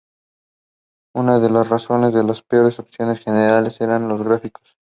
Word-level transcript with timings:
Una 1.13 1.39
de 1.39 1.47
las 1.51 1.69
razones 1.69 2.11
de 2.11 2.23
las 2.23 2.41
peores 2.41 2.79
opiniones 2.79 3.23
generales 3.23 3.79
eran 3.81 4.07
los 4.07 4.23
gráficos. 4.23 4.75